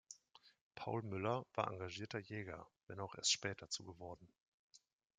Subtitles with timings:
[0.73, 4.27] Paul Müller war engagierter Jäger, wenn auch erst spät dazu geworden.